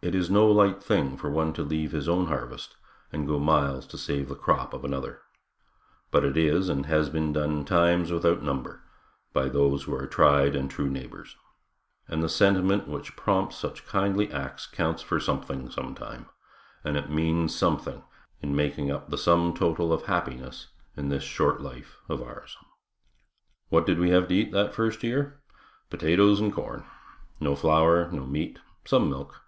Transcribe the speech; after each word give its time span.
It 0.00 0.14
is 0.14 0.30
no 0.30 0.46
light 0.48 0.80
thing 0.80 1.16
for 1.16 1.28
one 1.28 1.52
to 1.54 1.62
leave 1.64 1.90
his 1.90 2.08
own 2.08 2.26
harvest 2.28 2.76
and 3.12 3.26
go 3.26 3.40
miles 3.40 3.84
to 3.88 3.98
save 3.98 4.28
the 4.28 4.36
crop 4.36 4.72
of 4.72 4.84
another, 4.84 5.22
but 6.12 6.24
it 6.24 6.36
is 6.36 6.68
and 6.68 6.86
has 6.86 7.10
been 7.10 7.32
done 7.32 7.64
times 7.64 8.12
without 8.12 8.40
number 8.40 8.84
by 9.32 9.48
those 9.48 9.82
who 9.82 9.94
are 9.96 10.06
tried 10.06 10.54
and 10.54 10.70
true 10.70 10.88
neighbors 10.88 11.34
and 12.06 12.22
the 12.22 12.28
sentiment 12.28 12.86
which 12.86 13.16
prompts 13.16 13.56
such 13.56 13.86
kindly 13.88 14.30
acts 14.30 14.68
counts 14.68 15.02
for 15.02 15.18
something 15.18 15.68
some 15.68 15.96
time, 15.96 16.26
and 16.84 16.96
it 16.96 17.10
means 17.10 17.52
something 17.52 18.04
in 18.40 18.54
making 18.54 18.92
up 18.92 19.10
the 19.10 19.18
sum 19.18 19.52
total 19.52 19.92
of 19.92 20.02
happiness 20.04 20.68
in 20.96 21.08
this 21.08 21.24
short 21.24 21.60
life 21.60 21.96
of 22.08 22.22
ours. 22.22 22.56
What 23.68 23.84
did 23.84 23.98
we 23.98 24.10
have 24.10 24.28
to 24.28 24.34
eat 24.34 24.52
that 24.52 24.74
first 24.76 25.02
year? 25.02 25.40
Potatoes 25.90 26.38
and 26.38 26.52
corn. 26.52 26.84
No 27.40 27.56
flour, 27.56 28.08
no 28.12 28.24
meat, 28.26 28.60
some 28.84 29.10
milk. 29.10 29.40